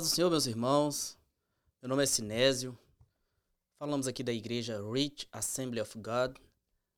[0.00, 1.18] Paz do Senhor, meus irmãos.
[1.82, 2.78] Meu nome é Sinésio.
[3.78, 6.38] Falamos aqui da igreja Rich Assembly of God,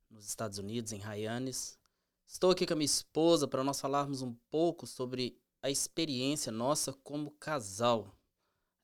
[0.08, 1.76] nos Estados Unidos, em Hyannis.
[2.24, 6.92] Estou aqui com a minha esposa para nós falarmos um pouco sobre a experiência nossa
[6.92, 8.16] como casal.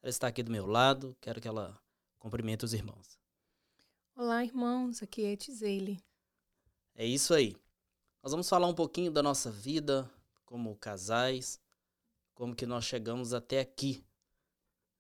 [0.02, 1.80] Ela está aqui do meu lado, quero que ela
[2.18, 3.20] cumprimente os irmãos.
[4.16, 5.00] Olá, irmãos.
[5.00, 6.02] Aqui é Tizeile.
[6.92, 7.54] É isso aí.
[8.20, 10.10] Nós vamos falar um pouquinho da nossa vida
[10.44, 11.60] como casais,
[12.34, 14.04] como que nós chegamos até aqui.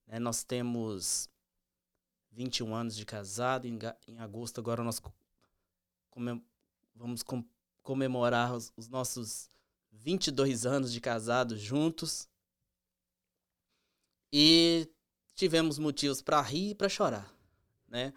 [0.08, 0.18] Né?
[0.18, 1.28] Nós temos
[2.32, 5.00] 21 anos de casado, em, em agosto agora nós
[6.10, 6.42] comem
[6.94, 7.44] vamos com
[7.82, 9.48] comemorar os, os nossos
[9.92, 12.28] 22 anos de casados juntos.
[14.32, 14.88] E
[15.34, 17.32] tivemos motivos para rir e para chorar,
[17.86, 18.12] né?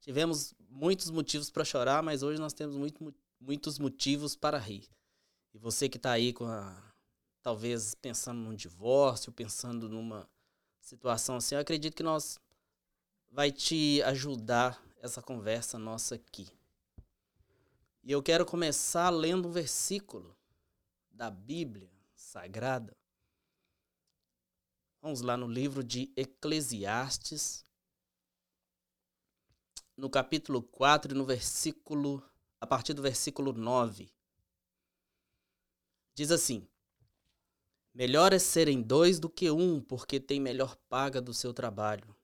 [0.00, 4.88] Tivemos muitos motivos para chorar, mas hoje nós temos muito, muitos motivos para rir.
[5.52, 6.94] E você que está aí com a,
[7.42, 10.26] talvez pensando num divórcio, pensando numa
[10.90, 12.40] situação assim, eu acredito que nós
[13.30, 16.48] vai te ajudar essa conversa nossa aqui.
[18.02, 20.36] E eu quero começar lendo um versículo
[21.12, 22.96] da Bíblia Sagrada.
[25.00, 27.64] Vamos lá no livro de Eclesiastes,
[29.96, 32.20] no capítulo 4, no versículo,
[32.60, 34.12] a partir do versículo 9.
[36.14, 36.66] Diz assim:
[37.92, 42.14] Melhor é serem dois do que um, porque tem melhor paga do seu trabalho.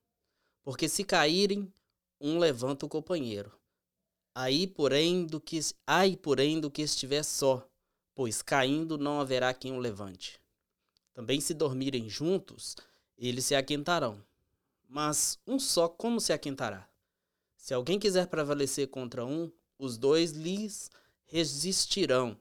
[0.63, 1.71] Porque se caírem,
[2.19, 3.51] um levanta o companheiro.
[4.33, 7.67] Aí, porém, do que ai, porém, do que estiver só,
[8.15, 10.39] pois caindo não haverá quem o levante.
[11.13, 12.75] Também se dormirem juntos,
[13.17, 14.23] eles se aquentarão.
[14.87, 16.87] Mas um só como se aquentará?
[17.57, 20.89] Se alguém quiser prevalecer contra um, os dois lhes
[21.25, 22.37] resistirão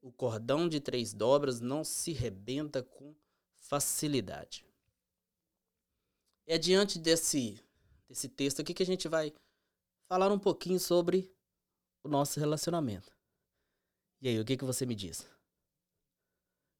[0.00, 3.14] o cordão de três dobras não se rebenta com
[3.58, 4.64] facilidade.
[6.46, 7.62] É diante desse,
[8.08, 9.32] desse texto aqui que a gente vai
[10.08, 11.32] falar um pouquinho sobre
[12.02, 13.12] o nosso relacionamento.
[14.20, 15.26] E aí, o que, que você me diz?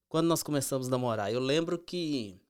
[0.09, 2.41] Quando nós começamos a namorar, eu lembro que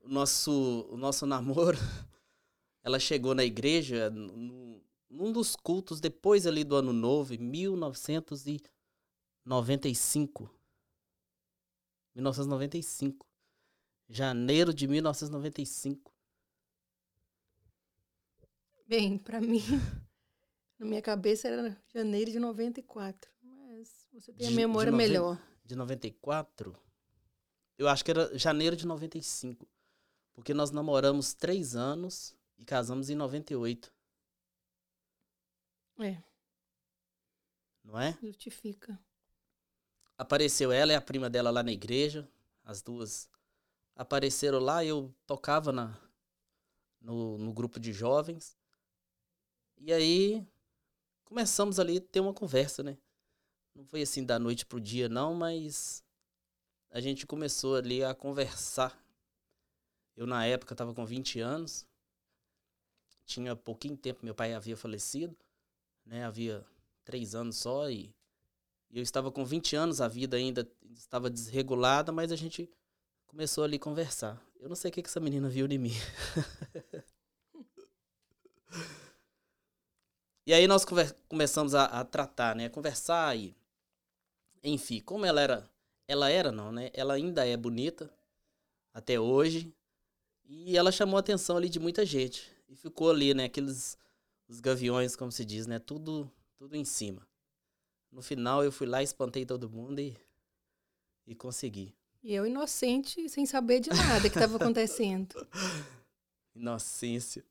[0.00, 1.78] o nosso, o nosso namoro,
[2.82, 8.46] ela chegou na igreja no, num dos cultos depois ali do ano novo, em 1900
[8.46, 8.60] e
[9.44, 10.50] 95.
[12.14, 13.26] 1995.
[14.08, 16.12] Janeiro de 1995.
[18.86, 19.62] Bem, para mim,
[20.78, 23.30] na minha cabeça era janeiro de 94.
[23.40, 25.40] Mas você tem a memória de melhor.
[25.64, 26.76] De 94?
[27.78, 29.68] Eu acho que era janeiro de 95.
[30.32, 33.92] Porque nós namoramos três anos e casamos em 98.
[36.00, 36.22] É.
[37.84, 38.18] Não é?
[38.20, 38.98] Justifica
[40.20, 42.28] apareceu ela e a prima dela lá na igreja,
[42.62, 43.26] as duas
[43.96, 45.98] apareceram lá, eu tocava na,
[47.00, 48.54] no, no grupo de jovens.
[49.78, 50.46] E aí
[51.24, 52.98] começamos ali a ter uma conversa, né?
[53.74, 56.04] Não foi assim da noite pro dia, não, mas
[56.90, 59.02] a gente começou ali a conversar.
[60.14, 61.86] Eu, na época, estava com 20 anos.
[63.24, 65.34] Tinha pouquinho tempo, meu pai havia falecido,
[66.04, 66.26] né?
[66.26, 66.62] Havia
[67.06, 68.14] três anos só e
[68.92, 72.68] eu estava com 20 anos, a vida ainda estava desregulada, mas a gente
[73.26, 74.42] começou ali a conversar.
[74.58, 75.94] Eu não sei o que, que essa menina viu de mim.
[80.46, 80.84] e aí nós
[81.28, 82.66] começamos a, a, tratar, né?
[82.66, 83.56] A conversar e...
[84.62, 85.70] Enfim, como ela era...
[86.08, 86.90] Ela era, não, né?
[86.92, 88.12] Ela ainda é bonita,
[88.92, 89.72] até hoje.
[90.44, 92.50] E ela chamou a atenção ali de muita gente.
[92.68, 93.44] E ficou ali, né?
[93.44, 93.96] Aqueles...
[94.48, 95.78] Os gaviões, como se diz, né?
[95.78, 97.29] Tudo, tudo em cima.
[98.10, 100.16] No final eu fui lá, espantei todo mundo e,
[101.26, 101.94] e consegui.
[102.22, 105.34] E eu inocente, sem saber de nada que estava acontecendo.
[106.54, 107.44] Inocência.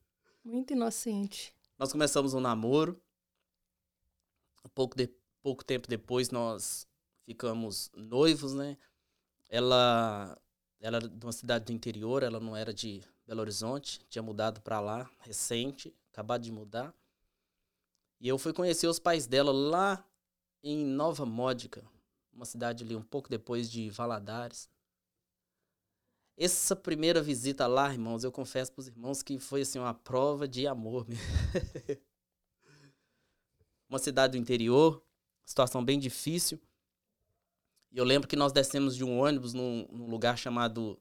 [0.44, 1.52] Muito inocente.
[1.76, 3.00] Nós começamos um namoro.
[4.74, 5.08] Pouco, de,
[5.42, 6.86] pouco tempo depois nós
[7.24, 8.76] ficamos noivos, né?
[9.48, 10.38] Ela,
[10.78, 14.60] ela era de uma cidade do interior, ela não era de Belo Horizonte, tinha mudado
[14.60, 16.94] para lá recente, acabado de mudar.
[18.20, 20.04] E eu fui conhecer os pais dela lá
[20.62, 21.84] em Nova Módica,
[22.32, 24.68] uma cidade ali um pouco depois de Valadares.
[26.36, 30.48] Essa primeira visita lá, irmãos, eu confesso para os irmãos que foi assim uma prova
[30.48, 31.06] de amor.
[33.88, 35.02] uma cidade do interior,
[35.44, 36.58] situação bem difícil.
[37.92, 40.98] E eu lembro que nós descemos de um ônibus num, num lugar chamado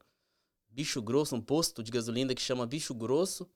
[0.70, 3.48] Bicho Grosso, um posto de gasolina que chama Bicho Grosso.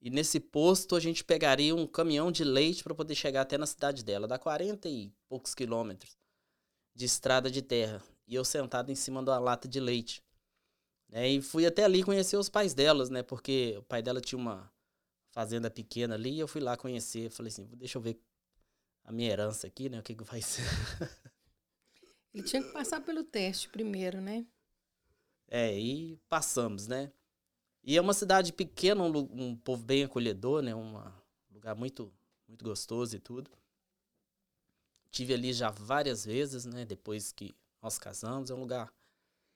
[0.00, 3.66] E nesse posto a gente pegaria um caminhão de leite para poder chegar até na
[3.66, 4.28] cidade dela.
[4.28, 6.16] Dá 40 e poucos quilômetros
[6.94, 8.02] de estrada de terra.
[8.26, 10.22] E eu sentado em cima da lata de leite.
[11.12, 13.22] É, e fui até ali conhecer os pais delas, né?
[13.22, 14.70] Porque o pai dela tinha uma
[15.30, 17.30] fazenda pequena ali e eu fui lá conhecer.
[17.30, 18.20] Falei assim, deixa eu ver
[19.04, 20.00] a minha herança aqui, né?
[20.00, 20.64] O que, que vai ser.
[22.34, 24.46] Ele tinha que passar pelo teste primeiro, né?
[25.48, 27.12] É, e passamos, né?
[27.86, 30.74] E é uma cidade pequena, um, um povo bem acolhedor, né?
[30.74, 31.00] Um
[31.52, 32.12] lugar muito,
[32.48, 33.48] muito gostoso e tudo.
[35.12, 36.84] Tive ali já várias vezes, né?
[36.84, 38.92] Depois que nós casamos, é um lugar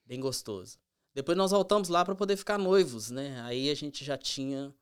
[0.06, 0.78] bem gostoso.
[1.12, 3.40] Depois nós voltamos lá para poder ficar noivos, né?
[3.42, 4.72] Aí a gente já tinha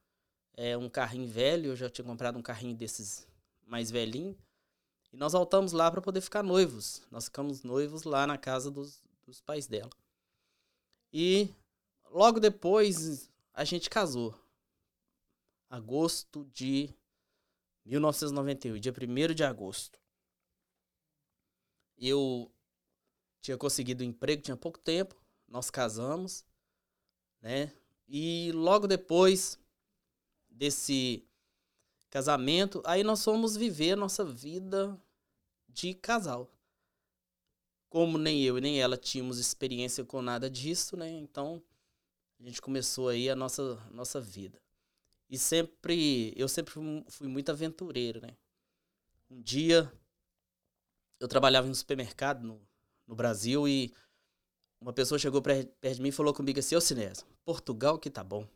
[0.55, 3.27] é, um carrinho velho, eu já tinha comprado um carrinho desses
[3.67, 4.37] mais velhinho.
[5.11, 7.01] E nós voltamos lá para poder ficar noivos.
[7.11, 9.91] Nós ficamos noivos lá na casa dos, dos pais dela.
[11.11, 11.49] E
[12.11, 14.33] logo depois a gente casou.
[15.69, 16.95] Agosto de
[17.85, 19.99] 1991, dia 1 de agosto.
[21.97, 22.55] Eu
[23.41, 25.21] tinha conseguido um emprego, tinha pouco tempo.
[25.49, 26.45] Nós casamos,
[27.43, 27.73] né?
[28.07, 29.59] E logo depois
[30.49, 31.29] desse
[32.11, 34.97] casamento, aí nós fomos viver a nossa vida
[35.69, 36.49] de casal.
[37.89, 41.11] Como nem eu e nem ela tínhamos experiência com nada disso, né?
[41.11, 41.61] Então
[42.41, 44.61] a gente começou aí a nossa nossa vida.
[45.29, 46.73] E sempre, eu sempre
[47.09, 48.37] fui muito aventureiro, né?
[49.31, 49.93] Um dia
[51.21, 52.61] eu trabalhava em um supermercado no,
[53.07, 53.93] no Brasil e
[54.81, 58.23] uma pessoa chegou perto de mim e falou comigo assim, ô Sinésio, Portugal que tá
[58.23, 58.47] bom.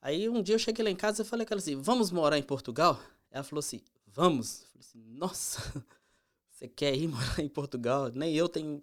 [0.00, 2.38] Aí um dia eu cheguei lá em casa e falei com ela assim, vamos morar
[2.38, 3.02] em Portugal?
[3.30, 4.62] Ela falou assim, vamos.
[4.62, 5.84] Eu falei assim, nossa,
[6.50, 8.10] você quer ir morar em Portugal?
[8.10, 8.82] Nem eu tenho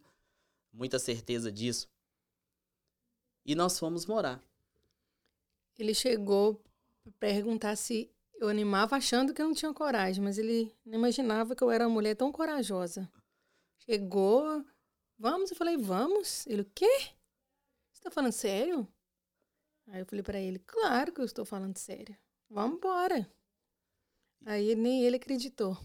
[0.72, 1.88] muita certeza disso.
[3.46, 4.42] E nós fomos morar.
[5.78, 6.62] Ele chegou
[7.04, 8.10] para perguntar se
[8.40, 11.86] eu animava achando que eu não tinha coragem, mas ele não imaginava que eu era
[11.86, 13.10] uma mulher tão corajosa.
[13.80, 14.66] Chegou,
[15.18, 15.52] vamos?
[15.52, 16.46] Eu falei, vamos.
[16.48, 17.10] Ele, o quê?
[17.92, 18.88] Você tá falando sério?
[19.88, 22.18] Aí eu falei para ele, claro que eu estou falando sério.
[22.50, 23.30] Vamos embora.
[24.46, 25.78] Aí nem ele acreditou.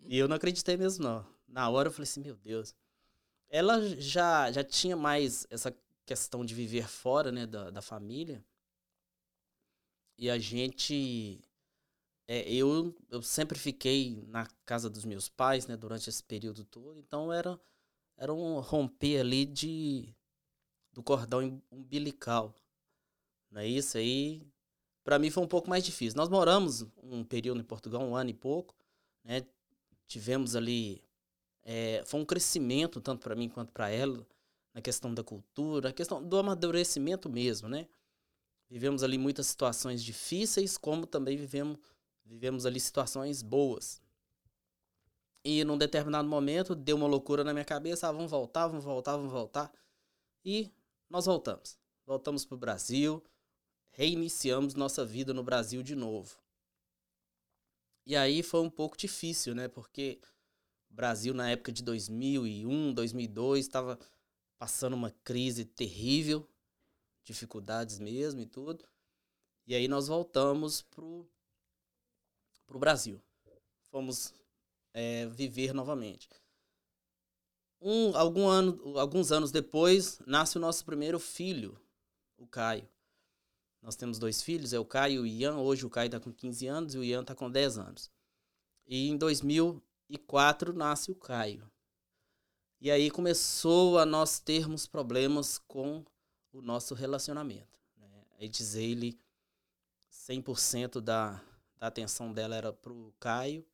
[0.00, 1.26] E eu não acreditei mesmo, não.
[1.48, 2.74] Na hora eu falei assim, meu Deus.
[3.48, 5.74] Ela já, já tinha mais essa
[6.06, 8.42] questão de viver fora, né, da, da família.
[10.16, 11.40] E a gente...
[12.28, 16.98] É, eu, eu sempre fiquei na casa dos meus pais, né, durante esse período todo.
[16.98, 17.60] Então era,
[18.16, 20.14] era um romper ali de,
[20.92, 22.54] do cordão umbilical.
[23.50, 24.42] Não é isso aí?
[25.04, 26.16] Para mim foi um pouco mais difícil.
[26.16, 28.74] Nós moramos um período em Portugal, um ano e pouco,
[29.22, 29.46] né?
[30.08, 31.02] Tivemos ali
[31.62, 34.26] é, foi um crescimento tanto para mim quanto para ela
[34.76, 37.88] na questão da cultura, a questão do amadurecimento mesmo, né?
[38.68, 41.78] Vivemos ali muitas situações difíceis, como também vivemos
[42.22, 44.02] vivemos ali situações boas.
[45.42, 49.16] E num determinado momento deu uma loucura na minha cabeça, ah, vamos voltar, vamos voltar,
[49.16, 49.72] vamos voltar.
[50.44, 50.70] E
[51.08, 51.78] nós voltamos.
[52.04, 53.24] Voltamos para o Brasil,
[53.92, 56.36] reiniciamos nossa vida no Brasil de novo.
[58.04, 59.68] E aí foi um pouco difícil, né?
[59.68, 60.20] Porque
[60.90, 63.98] o Brasil, na época de 2001, 2002, estava
[64.58, 66.48] passando uma crise terrível,
[67.24, 68.84] dificuldades mesmo e tudo.
[69.66, 71.28] E aí nós voltamos pro,
[72.66, 73.20] pro Brasil.
[73.90, 74.32] Fomos
[74.94, 76.28] é, viver novamente.
[77.80, 81.78] Um, algum ano, alguns anos depois, nasce o nosso primeiro filho,
[82.36, 82.88] o Caio.
[83.82, 85.56] Nós temos dois filhos, é o Caio e o Ian.
[85.58, 88.10] Hoje o Caio está com 15 anos e o Ian está com 10 anos.
[88.86, 91.70] E em 2004 nasce o Caio.
[92.80, 96.04] E aí começou a nós termos problemas com
[96.52, 97.80] o nosso relacionamento.
[97.96, 98.06] Né?
[98.38, 99.18] A Edzeile,
[100.12, 101.42] 100% da,
[101.78, 103.64] da atenção dela era pro Caio.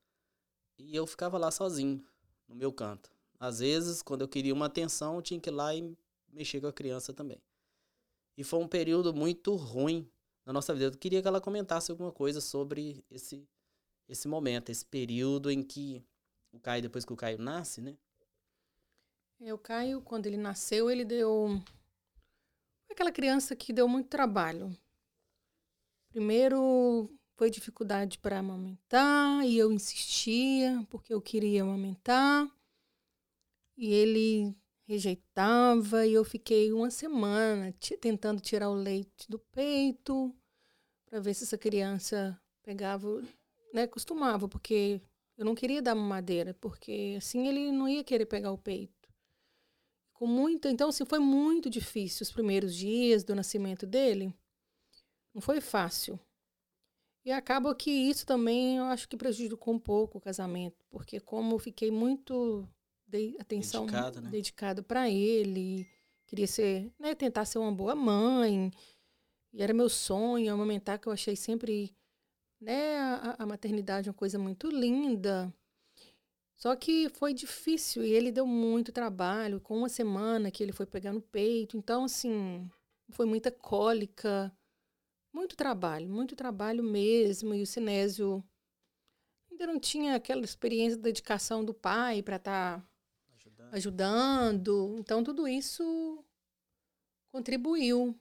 [0.78, 2.04] E eu ficava lá sozinho,
[2.49, 3.11] no meu canto.
[3.40, 5.97] Às vezes, quando eu queria uma atenção, eu tinha que ir lá e
[6.32, 7.42] mexer com a criança também.
[8.37, 10.09] E foi um período muito ruim
[10.47, 10.87] na nossa vida.
[10.87, 13.49] Eu queria que ela comentasse alguma coisa sobre esse,
[14.09, 16.04] esse momento, esse período em que
[16.52, 17.97] o Caio, depois que o Caio nasce, né?
[19.51, 21.61] O Caio, quando ele nasceu, ele deu.
[22.89, 24.77] Aquela criança que deu muito trabalho.
[26.11, 32.49] Primeiro foi dificuldade para amamentar, e eu insistia, porque eu queria amamentar.
[33.77, 34.55] E ele
[34.87, 40.33] rejeitava e eu fiquei uma semana tentando tirar o leite do peito
[41.07, 43.23] para ver se essa criança pegava,
[43.73, 45.01] né, costumava, porque
[45.37, 49.01] eu não queria dar mamadeira, porque assim ele não ia querer pegar o peito.
[50.23, 54.33] Com então assim, foi muito difícil os primeiros dias do nascimento dele.
[55.35, 56.17] Não foi fácil.
[57.25, 61.57] E acaba que isso também eu acho que prejudicou um pouco o casamento, porque como
[61.57, 62.69] eu fiquei muito
[63.05, 64.31] dei atenção dedicada, né?
[64.31, 65.88] dedicada para ele,
[66.25, 68.71] queria ser, né, tentar ser uma boa mãe.
[69.52, 71.93] E era meu sonho amamentar, que eu achei sempre,
[72.61, 75.52] né, a, a maternidade uma coisa muito linda.
[76.62, 79.61] Só que foi difícil e ele deu muito trabalho.
[79.61, 81.76] Com uma semana que ele foi pegar no peito.
[81.76, 82.71] Então, assim,
[83.11, 84.57] foi muita cólica.
[85.33, 87.52] Muito trabalho, muito trabalho mesmo.
[87.52, 88.45] E o Sinésio
[89.50, 92.87] ainda não tinha aquela experiência de dedicação do pai para estar tá
[93.35, 93.75] ajudando.
[93.75, 94.97] ajudando.
[95.00, 96.25] Então, tudo isso
[97.33, 98.16] contribuiu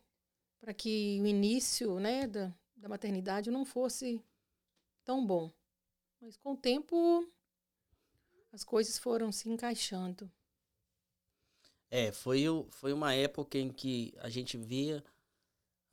[0.60, 4.19] para que o início né, da, da maternidade não fosse
[5.03, 5.53] tão bom.
[6.19, 7.31] Mas com o tempo
[8.51, 10.29] as coisas foram se encaixando.
[11.89, 15.03] É, foi, foi uma época em que a gente via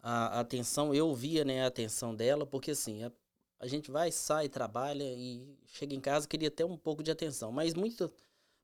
[0.01, 3.13] a, atenção, eu via né, a atenção dela, porque assim, a,
[3.59, 7.51] a gente vai, sai, trabalha e chega em casa queria ter um pouco de atenção,
[7.51, 8.13] mas muito,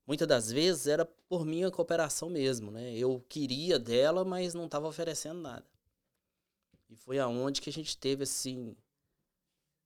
[0.06, 2.96] muitas das vezes era por minha cooperação mesmo, né?
[2.96, 5.66] Eu queria dela, mas não estava oferecendo nada.
[6.88, 8.76] E foi aonde que a gente teve assim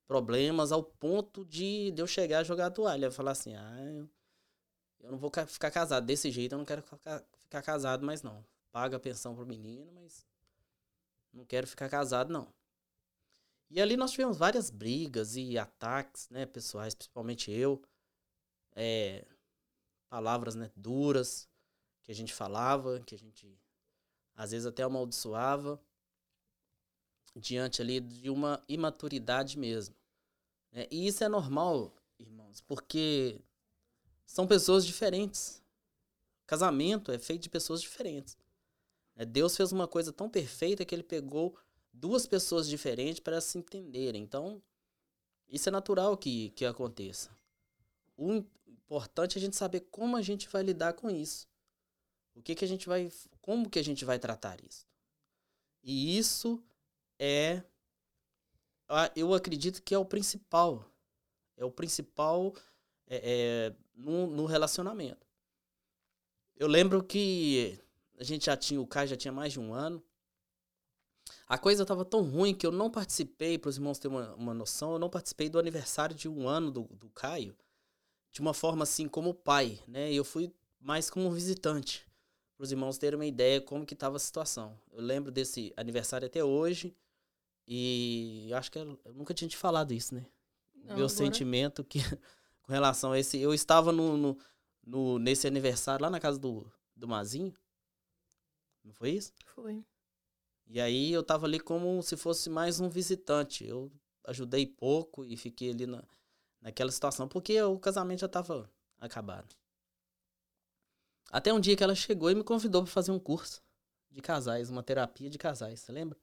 [0.09, 3.11] problemas ao ponto de, de eu chegar a jogar a toalha.
[3.11, 4.11] Falar assim, ah, eu,
[5.01, 8.45] eu não vou ficar casado desse jeito, eu não quero ficar, casado mais não.
[8.73, 10.27] Paga a pensão pro menino, mas
[11.33, 12.53] não quero ficar casado não.
[13.71, 17.83] E ali nós tivemos várias brigas e ataques, né, pessoais, principalmente eu.
[18.75, 19.27] É,
[20.09, 21.47] palavras, né, duras
[22.03, 23.61] que a gente falava, que a gente
[24.35, 25.79] às vezes até amaldiçoava
[27.39, 29.95] diante ali de uma imaturidade mesmo.
[30.73, 33.41] É, e isso é normal, irmãos, porque
[34.27, 35.63] são pessoas diferentes.
[36.47, 38.37] Casamento é feito de pessoas diferentes.
[39.17, 41.57] É, Deus fez uma coisa tão perfeita que ele pegou
[41.93, 44.23] duas pessoas diferentes para se entenderem.
[44.23, 44.63] Então,
[45.49, 47.31] isso é natural que, que aconteça.
[48.17, 51.49] O importante é a gente saber como a gente vai lidar com isso.
[52.35, 53.11] O que, que a gente vai.
[53.41, 54.87] Como que a gente vai tratar isso.
[55.83, 56.63] E isso
[57.19, 57.63] é
[59.15, 60.85] eu acredito que é o principal.
[61.57, 62.55] É o principal
[63.07, 65.27] é, é, no, no, relacionamento.
[66.57, 67.79] Eu lembro que
[68.19, 70.03] a gente já tinha, o Caio já tinha mais de um ano.
[71.47, 74.55] A coisa estava tão ruim que eu não participei, para os irmãos terem uma, uma
[74.55, 77.57] noção, eu não participei do aniversário de um ano do, do Caio
[78.31, 80.13] de uma forma assim como pai, né?
[80.13, 82.07] Eu fui mais como visitante,
[82.57, 84.79] para os irmãos terem uma ideia como que estava a situação.
[84.93, 86.95] Eu lembro desse aniversário até hoje.
[87.71, 90.25] E acho que eu, eu nunca tinha te falado isso, né?
[90.75, 91.09] Não, Meu agora...
[91.11, 91.99] sentimento que
[92.63, 93.39] com relação a esse.
[93.39, 94.39] Eu estava no, no,
[94.87, 97.55] no, nesse aniversário lá na casa do, do Mazinho.
[98.83, 99.35] Não foi isso?
[99.45, 99.85] Foi.
[100.67, 103.67] E aí eu tava ali como se fosse mais um visitante.
[103.67, 103.93] Eu
[104.25, 106.03] ajudei pouco e fiquei ali na,
[106.63, 109.55] naquela situação, porque o casamento já tava acabado.
[111.31, 113.63] Até um dia que ela chegou e me convidou para fazer um curso
[114.11, 116.19] de casais, uma terapia de casais, você lembra?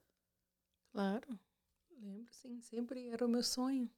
[0.95, 1.37] Claro,
[1.99, 3.91] lembro sim, sempre era o meu sonho.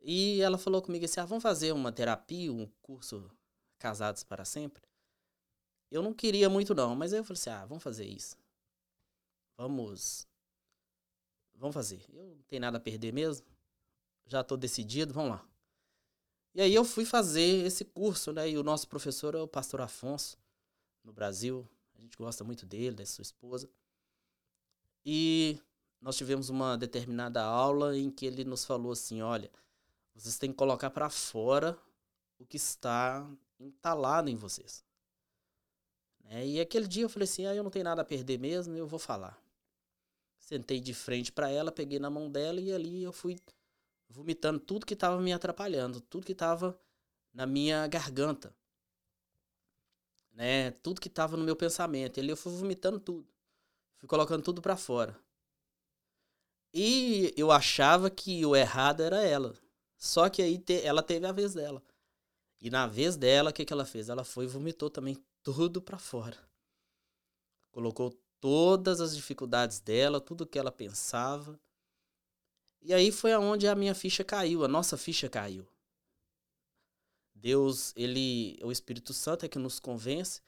[0.00, 3.30] E ela falou comigo assim: ah, vamos fazer uma terapia, um curso
[3.78, 4.82] Casados para Sempre.
[5.90, 8.34] Eu não queria muito, não, mas aí eu falei assim: ah, vamos fazer isso.
[9.58, 10.26] Vamos.
[11.54, 12.02] Vamos fazer.
[12.14, 13.46] Eu não tenho nada a perder mesmo.
[14.24, 15.46] Já estou decidido, vamos lá.
[16.54, 18.48] E aí eu fui fazer esse curso, né?
[18.48, 20.38] E o nosso professor é o pastor Afonso,
[21.04, 21.68] no Brasil.
[21.94, 23.70] A gente gosta muito dele, da sua esposa.
[25.04, 25.60] E
[26.00, 29.50] nós tivemos uma determinada aula em que ele nos falou assim: olha,
[30.14, 31.78] vocês têm que colocar para fora
[32.38, 33.28] o que está
[33.58, 34.84] entalado em vocês.
[36.24, 36.46] Né?
[36.46, 38.86] E aquele dia eu falei assim: ah, eu não tenho nada a perder mesmo, eu
[38.86, 39.38] vou falar.
[40.38, 43.38] Sentei de frente para ela, peguei na mão dela e ali eu fui
[44.08, 46.78] vomitando tudo que estava me atrapalhando, tudo que estava
[47.32, 48.54] na minha garganta.
[50.32, 50.70] Né?
[50.70, 52.18] Tudo que estava no meu pensamento.
[52.18, 53.28] E ali eu fui vomitando tudo.
[53.96, 55.16] Fui colocando tudo para fora.
[56.72, 59.54] E eu achava que o errado era ela.
[59.96, 61.82] Só que aí te, ela teve a vez dela.
[62.60, 64.08] E na vez dela, o que, que ela fez?
[64.08, 66.38] Ela foi e vomitou também tudo para fora.
[67.70, 68.10] Colocou
[68.40, 71.58] todas as dificuldades dela, tudo que ela pensava.
[72.82, 75.66] E aí foi aonde a minha ficha caiu, a nossa ficha caiu.
[77.34, 80.40] Deus, ele, o Espírito Santo é que nos convence,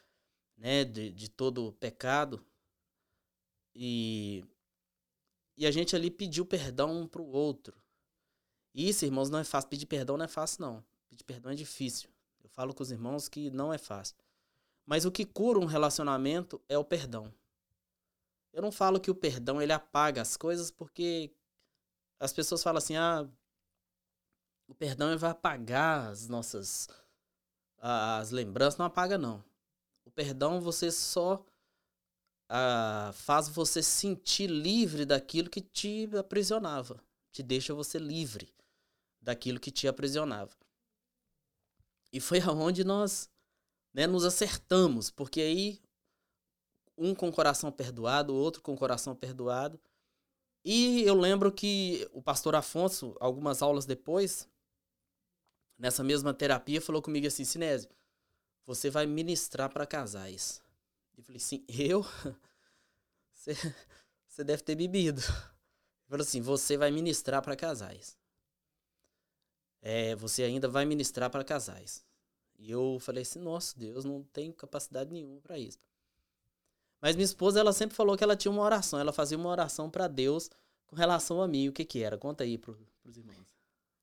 [0.56, 2.44] né, de, de todo pecado.
[3.74, 4.44] E
[5.56, 7.80] e a gente ali pediu perdão um pro outro.
[8.74, 9.68] Isso, irmãos, não é fácil.
[9.68, 10.84] Pedir perdão não é fácil, não.
[11.08, 12.08] Pedir perdão é difícil.
[12.42, 14.16] Eu falo com os irmãos que não é fácil.
[14.86, 17.32] Mas o que cura um relacionamento é o perdão.
[18.52, 21.32] Eu não falo que o perdão ele apaga as coisas porque
[22.18, 23.28] as pessoas falam assim: "Ah,
[24.66, 26.88] o perdão vai apagar as nossas
[27.78, 29.44] as lembranças, não apaga não.
[30.04, 31.44] O perdão você só
[33.14, 38.52] faz você sentir livre daquilo que te aprisionava, te deixa você livre
[39.20, 40.52] daquilo que te aprisionava.
[42.12, 43.30] E foi aonde nós
[43.94, 45.80] né, nos acertamos, porque aí
[46.96, 49.80] um com o coração perdoado, o outro com o coração perdoado.
[50.64, 54.48] E eu lembro que o pastor Afonso, algumas aulas depois,
[55.76, 57.90] nessa mesma terapia, falou comigo assim: Sinésio,
[58.64, 60.61] você vai ministrar para casais.
[61.22, 62.04] Eu falei assim: eu?
[63.32, 65.20] Você, deve ter bebido.
[65.20, 68.16] Ele falou assim: você vai ministrar para casais.
[69.80, 72.04] É, você ainda vai ministrar para casais.
[72.58, 75.78] E eu falei assim: nossa, Deus, não tenho capacidade nenhuma para isso.
[77.00, 78.98] Mas minha esposa, ela sempre falou que ela tinha uma oração.
[78.98, 80.50] Ela fazia uma oração para Deus
[80.86, 81.68] com relação a mim.
[81.68, 82.16] O que que era?
[82.16, 82.74] Conta aí para
[83.04, 83.56] os irmãos.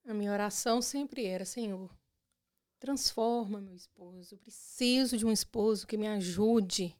[0.06, 1.90] A minha oração sempre era: Senhor,
[2.78, 4.36] transforma meu esposo.
[4.36, 6.96] Eu preciso de um esposo que me ajude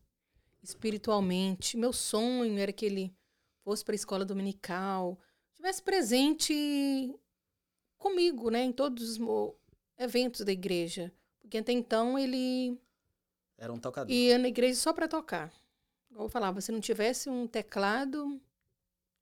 [0.62, 1.78] espiritualmente.
[1.78, 3.16] Meu sonho era que ele
[3.64, 5.20] fosse para a escola dominical,
[5.54, 7.14] tivesse presente
[7.98, 9.54] comigo, né, em todos os
[9.98, 12.80] eventos da igreja, porque até então ele
[13.58, 14.10] era um tocador.
[14.14, 15.52] Ia na igreja só para tocar.
[16.08, 18.42] Como eu falava, se não tivesse um teclado,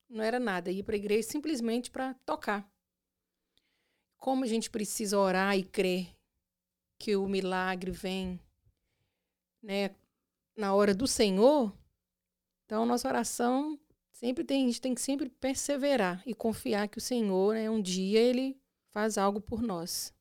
[0.07, 0.71] não era nada.
[0.71, 2.69] Ia para a igreja simplesmente para tocar.
[4.15, 6.15] Como a gente precisa orar e crer
[6.99, 8.39] que o milagre vem,
[9.61, 9.95] né,
[10.57, 11.71] na hora do Senhor,
[12.65, 13.79] então nossa oração
[14.11, 17.81] sempre tem, a gente tem que sempre perseverar e confiar que o Senhor, né, um
[17.81, 18.59] dia ele
[18.89, 20.11] faz algo por nós.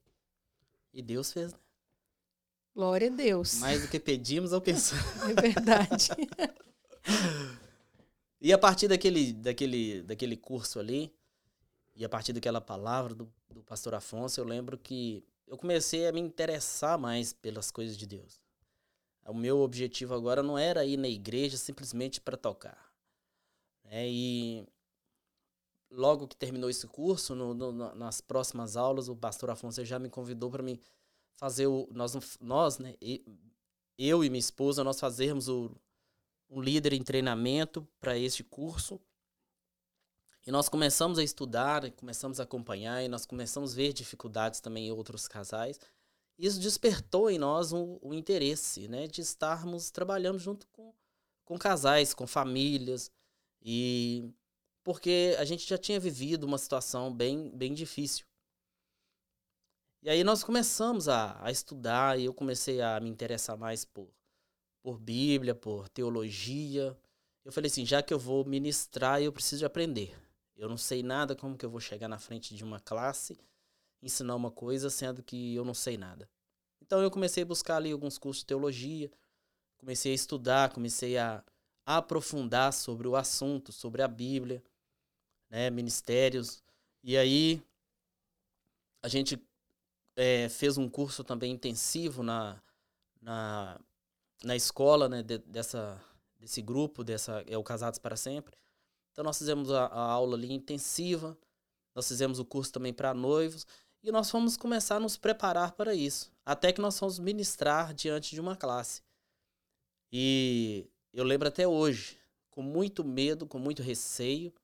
[0.92, 1.58] E Deus fez, né?
[2.74, 3.54] Glória a Deus.
[3.54, 5.02] Mais do que pedimos ou pensamos.
[5.30, 6.08] é verdade.
[8.38, 11.10] e a partir daquele, daquele, daquele curso ali,
[11.94, 16.12] e a partir daquela palavra do, do pastor Afonso, eu lembro que eu comecei a
[16.12, 18.45] me interessar mais pelas coisas de Deus.
[19.28, 22.92] O meu objetivo agora não era ir na igreja simplesmente para tocar.
[23.84, 24.66] É, e
[25.90, 30.08] logo que terminou esse curso, no, no, nas próximas aulas, o pastor Afonso já me
[30.08, 30.80] convidou para mim
[31.36, 31.88] fazer o.
[31.92, 32.94] Nós, nós né,
[33.98, 35.70] eu e minha esposa, nós fazermos o,
[36.48, 39.00] um líder em treinamento para este curso.
[40.46, 44.86] E nós começamos a estudar, começamos a acompanhar, e nós começamos a ver dificuldades também
[44.86, 45.80] em outros casais.
[46.38, 50.92] Isso despertou em nós o um interesse né, de estarmos trabalhando junto com,
[51.44, 53.10] com casais, com famílias.
[53.62, 54.30] E
[54.84, 58.26] porque a gente já tinha vivido uma situação bem, bem difícil.
[60.02, 64.08] E aí nós começamos a, a estudar e eu comecei a me interessar mais por,
[64.80, 66.96] por Bíblia, por teologia.
[67.44, 70.14] Eu falei assim, já que eu vou ministrar, eu preciso de aprender.
[70.56, 73.36] Eu não sei nada como que eu vou chegar na frente de uma classe,
[74.02, 76.28] ensinar uma coisa, sendo que eu não sei nada.
[76.80, 79.10] Então eu comecei a buscar ali alguns cursos de teologia,
[79.78, 81.42] comecei a estudar, comecei a,
[81.86, 84.62] aprofundar sobre o assunto, sobre a Bíblia,
[85.48, 86.62] né, ministérios.
[87.02, 87.62] E aí
[89.00, 89.40] a gente
[90.16, 92.60] é, fez um curso também intensivo na,
[93.22, 93.80] na,
[94.42, 96.02] na escola né, de, dessa,
[96.40, 98.56] desse grupo, dessa é o Casados para Sempre.
[99.12, 101.38] Então nós fizemos a, a aula ali intensiva,
[101.94, 103.64] nós fizemos o curso também para noivos
[104.06, 108.36] e nós fomos começar a nos preparar para isso, até que nós fomos ministrar diante
[108.36, 109.02] de uma classe.
[110.12, 112.16] E eu lembro até hoje,
[112.48, 114.54] com muito medo, com muito receio,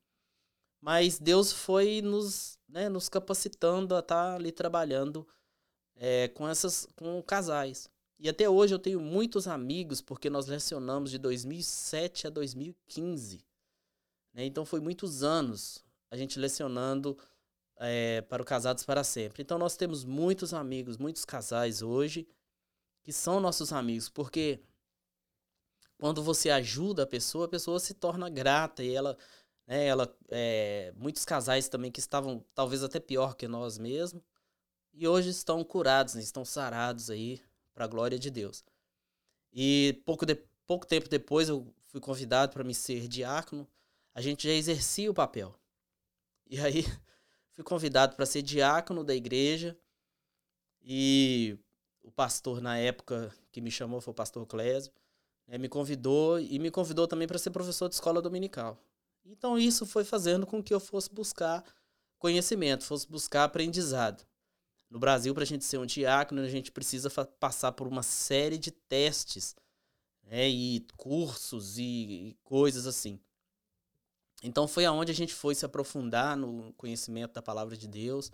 [0.80, 5.26] mas Deus foi nos, né, nos capacitando a estar tá ali trabalhando
[5.96, 7.90] é, com essas com casais.
[8.20, 13.44] E até hoje eu tenho muitos amigos, porque nós lecionamos de 2007 a 2015.
[14.32, 14.44] Né?
[14.44, 17.18] Então foi muitos anos a gente lecionando
[17.82, 19.42] é, para o Casados para Sempre.
[19.42, 22.28] Então nós temos muitos amigos, muitos casais hoje
[23.02, 24.60] que são nossos amigos, porque
[25.98, 29.18] quando você ajuda a pessoa, a pessoa se torna grata e ela,
[29.66, 34.22] né, ela, é, muitos casais também que estavam talvez até pior que nós mesmos,
[34.92, 36.20] e hoje estão curados, né?
[36.20, 37.40] estão sarados aí
[37.74, 38.64] para a glória de Deus.
[39.52, 43.66] E pouco, de, pouco tempo depois eu fui convidado para me ser diácono.
[44.14, 45.58] A gente já exercia o papel.
[46.46, 46.84] E aí
[47.54, 49.76] fui convidado para ser diácono da igreja.
[50.82, 51.56] E
[52.02, 54.92] o pastor na época que me chamou foi o pastor Clésio,
[55.46, 58.78] né, me convidou e me convidou também para ser professor de escola dominical.
[59.24, 61.64] Então isso foi fazendo com que eu fosse buscar
[62.18, 64.24] conhecimento, fosse buscar aprendizado.
[64.90, 67.08] No Brasil, para a gente ser um diácono, a gente precisa
[67.40, 69.56] passar por uma série de testes,
[70.24, 73.18] né, e cursos e, e coisas assim.
[74.42, 78.30] Então foi aonde a gente foi se aprofundar no conhecimento da palavra de Deus.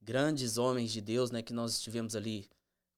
[0.00, 2.48] Grandes homens de Deus, né, que nós estivemos ali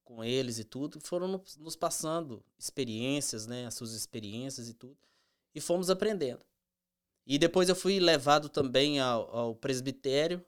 [0.04, 4.98] com eles e tudo, foram nos passando experiências, né, as suas experiências e tudo,
[5.54, 6.42] e fomos aprendendo.
[7.26, 10.44] E depois eu fui levado também ao, ao presbitério,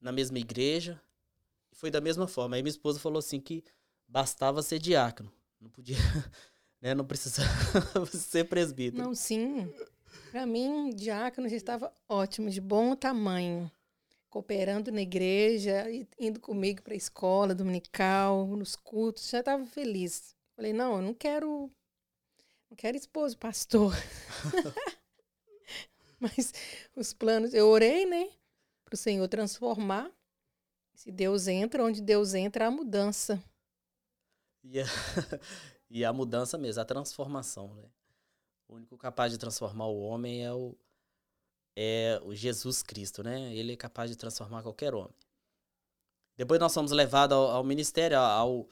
[0.00, 1.00] na mesma igreja,
[1.72, 2.56] e foi da mesma forma.
[2.56, 3.64] Aí minha esposa falou assim que
[4.06, 5.96] bastava ser diácono, não podia,
[6.80, 9.04] né, não precisava ser presbítero.
[9.04, 9.72] Não, sim.
[10.30, 13.70] Para mim, diácono já estava ótimo, de bom tamanho
[14.28, 15.84] cooperando na igreja,
[16.18, 20.34] indo comigo para a escola dominical, nos cultos, já estava feliz.
[20.54, 21.70] Falei, não, eu não quero,
[22.70, 23.94] não quero esposo, pastor.
[26.20, 26.52] Mas
[26.94, 28.28] os planos, eu orei, né,
[28.84, 30.10] para o Senhor transformar.
[30.94, 33.42] Se Deus entra, onde Deus entra, há mudança.
[34.64, 34.84] E a,
[35.88, 37.84] e a mudança mesmo, a transformação, né?
[38.68, 40.76] O único capaz de transformar o homem é o,
[41.74, 43.54] é o Jesus Cristo, né?
[43.54, 45.14] Ele é capaz de transformar qualquer homem.
[46.36, 48.68] Depois nós fomos levados ao, ao ministério, ao,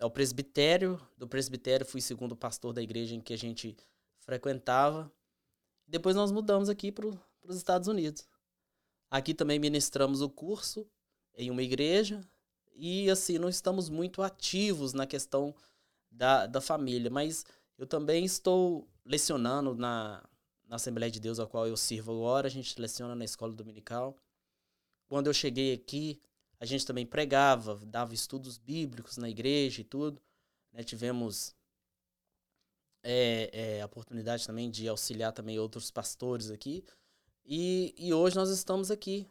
[0.00, 0.98] ao presbitério.
[1.18, 3.76] Do presbitério fui segundo pastor da igreja em que a gente
[4.20, 5.12] frequentava.
[5.86, 8.26] Depois nós mudamos aqui para os Estados Unidos.
[9.10, 10.88] Aqui também ministramos o curso
[11.34, 12.20] em uma igreja
[12.74, 15.54] e assim não estamos muito ativos na questão
[16.10, 17.44] da, da família, mas
[17.78, 20.22] eu também estou lecionando na,
[20.66, 24.16] na Assembleia de Deus, a qual eu sirvo agora, a gente leciona na escola dominical.
[25.06, 26.20] Quando eu cheguei aqui,
[26.58, 30.20] a gente também pregava, dava estudos bíblicos na igreja e tudo.
[30.72, 30.82] Né?
[30.82, 31.54] Tivemos
[33.02, 36.84] é, é, a oportunidade também de auxiliar também outros pastores aqui.
[37.44, 39.28] E, e hoje nós estamos aqui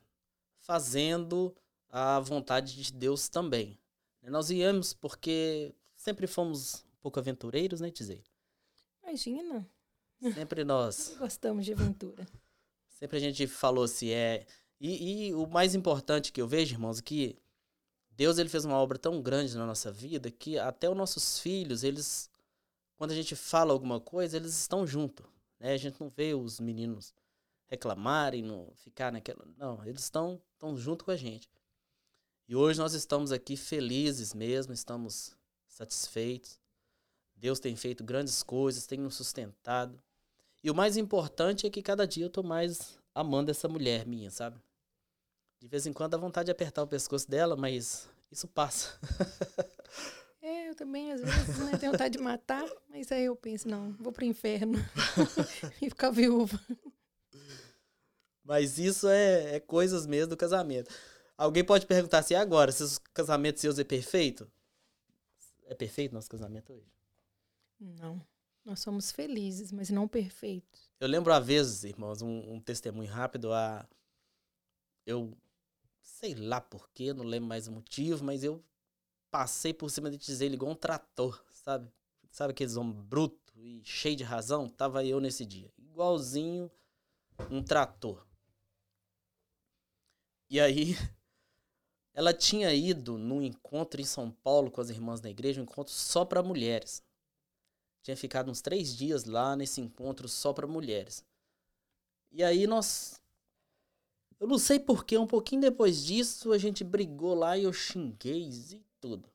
[0.60, 1.54] fazendo
[1.90, 3.78] a vontade de Deus também.
[4.24, 8.24] Nós viemos porque sempre fomos um pouco aventureiros, né, Tizei?
[9.06, 9.70] Imagina.
[10.34, 11.15] Sempre nós.
[11.20, 12.28] Gostamos de aventura.
[12.89, 14.48] Sempre a gente falou se é.
[14.82, 17.38] E, e, o mais importante que eu vejo, irmãos, é que
[18.10, 21.84] Deus ele fez uma obra tão grande na nossa vida que até os nossos filhos,
[21.84, 22.30] eles.
[22.98, 25.24] Quando a gente fala alguma coisa, eles estão junto.
[25.60, 25.74] Né?
[25.74, 27.13] A gente não vê os meninos
[27.68, 29.46] reclamarem, não ficar naquela.
[29.58, 31.50] Não, eles estão, estão junto com a gente.
[32.48, 35.36] E hoje nós estamos aqui felizes mesmo, estamos
[35.68, 36.60] satisfeitos.
[37.36, 40.02] Deus tem feito grandes coisas, tem nos sustentado.
[40.63, 44.32] E o mais importante é que cada dia eu tô mais amando essa mulher minha,
[44.32, 44.60] sabe?
[45.60, 49.00] De vez em quando dá vontade de apertar o pescoço dela, mas isso passa.
[50.41, 53.93] é, eu também às vezes né, tenho vontade de matar, mas aí eu penso, não,
[53.93, 54.78] vou pro inferno
[55.82, 56.60] e ficar viúva.
[58.43, 60.91] Mas isso é, é, coisas mesmo do casamento.
[61.38, 64.50] Alguém pode perguntar assim, agora, se o casamento seus é perfeito?
[65.65, 66.95] É perfeito nosso casamento hoje?
[67.80, 68.26] Não.
[68.64, 70.90] Nós somos felizes, mas não perfeitos.
[71.00, 73.54] Eu lembro a vezes, irmãos, um, um testemunho rápido.
[73.54, 73.88] A,
[75.06, 75.38] eu
[76.02, 78.64] sei lá porquê, não lembro mais o motivo, mas eu
[79.30, 81.92] passei por cima de dizer igual um trator, sabe?
[82.32, 84.68] Sabe aqueles homens brutos e cheio de razão?
[84.68, 85.72] Tava eu nesse dia.
[85.78, 86.72] Igualzinho
[87.52, 88.26] um trator.
[90.50, 90.96] E aí,
[92.14, 95.94] ela tinha ido num encontro em São Paulo com as irmãs da igreja, um encontro
[95.94, 97.04] só para mulheres.
[98.06, 101.26] Tinha ficado uns três dias lá nesse encontro só para mulheres.
[102.32, 103.20] E aí nós.
[104.39, 108.48] Eu não sei porquê, um pouquinho depois disso a gente brigou lá e eu xinguei
[108.48, 109.28] e tudo.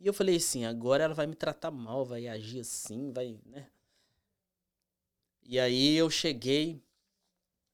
[0.00, 3.68] E eu falei assim: agora ela vai me tratar mal, vai agir assim, vai, né?
[5.42, 6.82] E aí eu cheguei,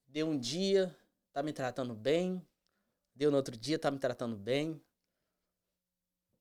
[0.09, 0.93] deu um dia,
[1.33, 2.45] tá me tratando bem,
[3.15, 4.83] deu no outro dia, tá me tratando bem.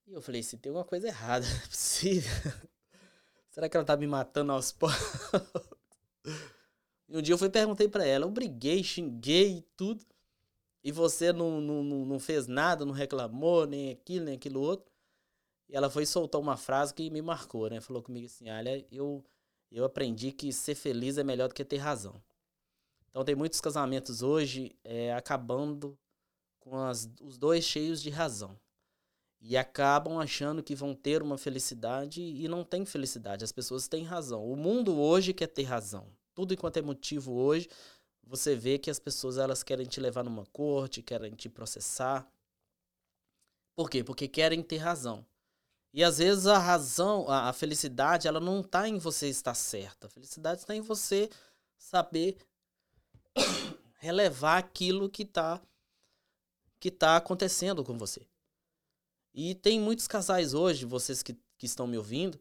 [0.07, 2.78] E eu falei: se tem alguma coisa errada, não é possível.
[3.49, 4.97] Será que ela tá me matando aos poucos?
[7.09, 10.05] um dia eu fui perguntei para ela, eu briguei, xinguei e tudo.
[10.83, 14.89] E você não, não, não fez nada, não reclamou, nem aquilo, nem aquilo outro.
[15.67, 17.81] E ela foi soltar uma frase que me marcou, né?
[17.81, 19.23] Falou comigo assim: olha, eu,
[19.71, 22.21] eu aprendi que ser feliz é melhor do que ter razão.
[23.09, 25.97] Então tem muitos casamentos hoje é, acabando
[26.59, 28.57] com as, os dois cheios de razão
[29.41, 33.43] e acabam achando que vão ter uma felicidade e não tem felicidade.
[33.43, 34.45] As pessoas têm razão.
[34.45, 36.07] O mundo hoje quer ter razão.
[36.33, 37.69] Tudo enquanto é motivo hoje,
[38.23, 42.29] você vê que as pessoas elas querem te levar numa corte, querem te processar.
[43.75, 44.03] Por quê?
[44.03, 45.25] Porque querem ter razão.
[45.93, 50.07] E às vezes a razão, a, a felicidade, ela não está em você estar certa.
[50.07, 51.29] A felicidade está em você
[51.77, 52.37] saber
[53.99, 55.61] relevar aquilo que está
[56.79, 58.25] que tá acontecendo com você.
[59.33, 62.39] E tem muitos casais hoje, vocês que, que estão me ouvindo,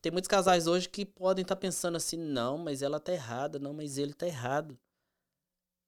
[0.00, 3.58] tem muitos casais hoje que podem estar tá pensando assim: não, mas ela tá errada,
[3.58, 4.78] não, mas ele tá errado.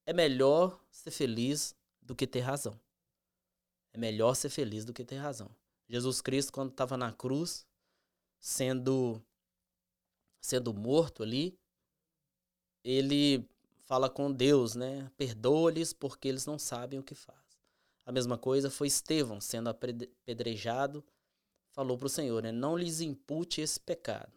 [0.04, 2.78] É melhor ser feliz do que ter razão.
[3.92, 5.50] É melhor ser feliz do que ter razão.
[5.88, 7.66] Jesus Cristo, quando estava na cruz,
[8.40, 9.22] sendo,
[10.40, 11.58] sendo morto ali,
[12.82, 13.48] ele
[13.80, 15.10] fala com Deus, né?
[15.16, 17.41] Perdoa-lhes porque eles não sabem o que fazem.
[18.04, 21.04] A mesma coisa foi Estevão, sendo apedrejado,
[21.72, 22.50] falou para o Senhor, né?
[22.50, 24.32] Não lhes impute esse pecado.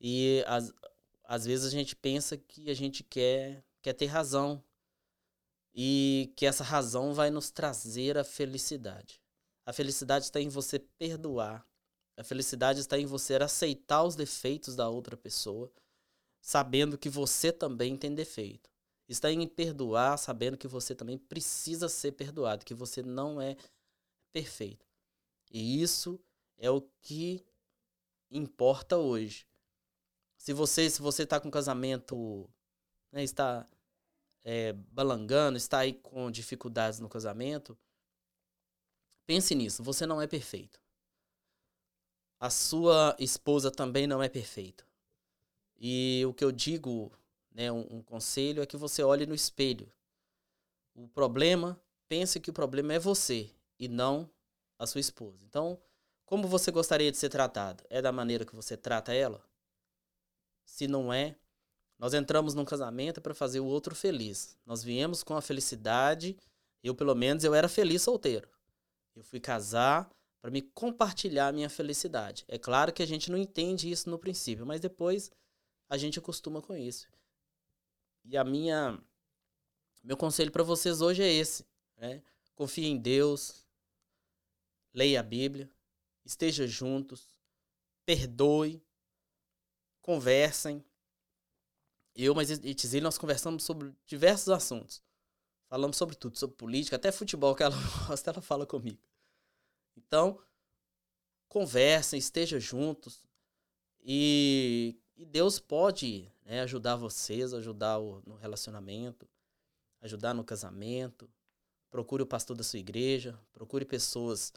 [0.00, 0.72] E às,
[1.24, 4.62] às vezes a gente pensa que a gente quer, quer ter razão
[5.74, 9.20] e que essa razão vai nos trazer a felicidade.
[9.64, 11.66] A felicidade está em você perdoar.
[12.16, 15.72] A felicidade está em você aceitar os defeitos da outra pessoa,
[16.40, 18.71] sabendo que você também tem defeito.
[19.12, 23.56] Está em perdoar, sabendo que você também precisa ser perdoado, que você não é
[24.32, 24.86] perfeito.
[25.50, 26.18] E isso
[26.56, 27.44] é o que
[28.30, 29.46] importa hoje.
[30.38, 32.48] Se você se você está com um casamento,
[33.12, 33.68] né, está
[34.44, 37.78] é, balangando, está aí com dificuldades no casamento,
[39.26, 39.82] pense nisso.
[39.82, 40.80] Você não é perfeito.
[42.40, 44.84] A sua esposa também não é perfeita.
[45.78, 47.12] E o que eu digo,
[47.54, 49.90] né, um, um conselho é que você olhe no espelho.
[50.94, 54.30] O problema, pense que o problema é você e não
[54.78, 55.44] a sua esposa.
[55.44, 55.80] Então,
[56.24, 57.84] como você gostaria de ser tratado?
[57.88, 59.44] É da maneira que você trata ela?
[60.64, 61.36] Se não é,
[61.98, 64.56] nós entramos num casamento para fazer o outro feliz.
[64.66, 66.36] Nós viemos com a felicidade.
[66.82, 68.48] Eu, pelo menos, eu era feliz solteiro.
[69.14, 70.10] Eu fui casar
[70.40, 72.44] para me compartilhar a minha felicidade.
[72.48, 75.30] É claro que a gente não entende isso no princípio, mas depois
[75.88, 77.08] a gente acostuma com isso.
[78.24, 78.98] E a minha
[80.02, 81.64] meu conselho para vocês hoje é esse,
[81.96, 82.22] né?
[82.56, 83.64] Confie em Deus,
[84.92, 85.70] leia a Bíblia,
[86.24, 87.30] esteja juntos,
[88.04, 88.82] perdoe,
[90.00, 90.84] conversem.
[92.14, 95.02] Eu, mas Tizile, nós conversamos sobre diversos assuntos.
[95.68, 97.76] Falamos sobre tudo, sobre política, até futebol que ela
[98.08, 99.00] gosta, ela fala comigo.
[99.96, 100.42] Então,
[101.48, 103.24] conversem, estejam juntos.
[104.00, 109.28] E, e Deus pode né, ajudar vocês, ajudar o, no relacionamento,
[110.00, 111.30] ajudar no casamento.
[111.90, 114.52] Procure o pastor da sua igreja, procure pessoas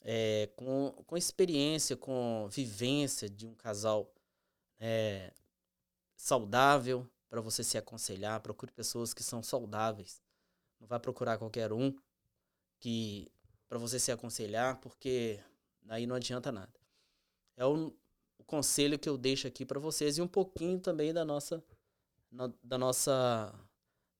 [0.00, 4.12] é, com, com experiência, com vivência de um casal
[4.78, 5.32] é,
[6.16, 8.40] saudável para você se aconselhar.
[8.40, 10.22] Procure pessoas que são saudáveis.
[10.80, 11.94] Não vai procurar qualquer um
[12.80, 13.30] que
[13.68, 15.40] para você se aconselhar, porque
[15.88, 16.72] aí não adianta nada.
[17.56, 17.94] É o,
[18.48, 21.62] conselho que eu deixo aqui para vocês e um pouquinho também da nossa
[22.62, 23.54] da nossa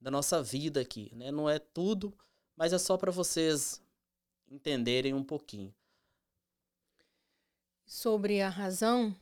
[0.01, 1.33] da nossa vida aqui, né?
[1.33, 2.17] Não é tudo,
[2.57, 3.83] mas é só para vocês
[4.49, 5.75] entenderem um pouquinho.
[7.85, 9.17] Sobre a razão,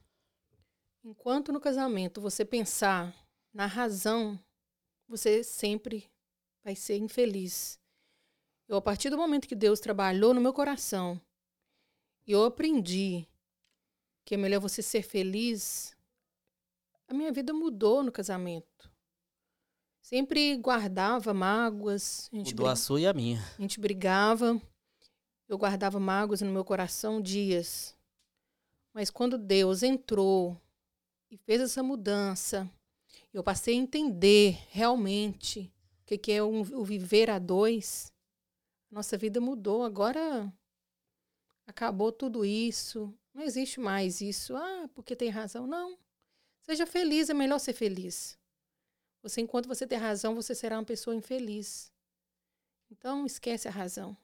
[1.09, 3.15] Enquanto no casamento você pensar
[3.55, 4.37] na razão,
[5.07, 6.11] você sempre
[6.65, 7.79] vai ser infeliz.
[8.67, 11.21] Eu, a partir do momento que Deus trabalhou no meu coração,
[12.27, 13.25] e eu aprendi
[14.27, 15.97] que é melhor você ser feliz,
[17.07, 18.91] a minha vida mudou no casamento.
[20.03, 22.29] Sempre guardava mágoas.
[22.33, 22.69] A Mudou brig...
[22.69, 23.41] a sua e a minha.
[23.57, 24.61] A gente brigava.
[25.49, 27.97] Eu guardava mágoas no meu coração dias.
[28.93, 30.61] Mas quando Deus entrou
[31.31, 32.69] e fez essa mudança,
[33.33, 38.13] eu passei a entender realmente o que, que é um, o viver a dois.
[38.91, 39.85] Nossa vida mudou.
[39.85, 40.53] Agora
[41.65, 43.15] acabou tudo isso.
[43.37, 44.57] Não existe mais isso.
[44.57, 45.67] Ah, porque tem razão.
[45.67, 45.99] Não.
[46.63, 48.39] Seja feliz, é melhor ser feliz.
[49.23, 51.93] Você, enquanto você tem razão, você será uma pessoa infeliz.
[52.91, 54.17] Então, esquece a razão.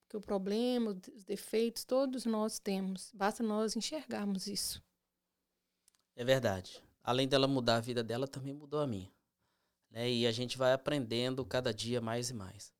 [0.00, 3.12] Porque o problema, os defeitos, todos nós temos.
[3.12, 4.82] Basta nós enxergarmos isso.
[6.14, 6.82] É verdade.
[7.04, 9.12] Além dela mudar a vida dela, também mudou a minha.
[9.90, 10.10] Né?
[10.10, 12.72] E a gente vai aprendendo cada dia mais e mais.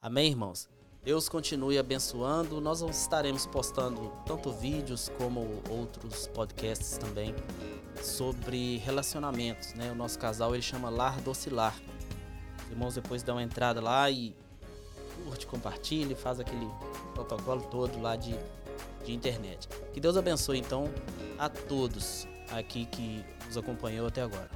[0.00, 0.70] Amém, irmãos?
[1.06, 2.60] Deus continue abençoando.
[2.60, 7.32] Nós estaremos postando tanto vídeos como outros podcasts também
[8.02, 9.92] sobre relacionamentos, né?
[9.92, 11.76] O nosso casal ele chama Lar Docilar.
[12.64, 14.34] Os irmãos depois dão uma entrada lá e
[15.24, 16.68] curte, compartilhe, faz aquele
[17.14, 18.34] protocolo todo lá de,
[19.04, 19.68] de internet.
[19.94, 20.90] Que Deus abençoe então
[21.38, 24.50] a todos aqui que nos acompanhou até agora.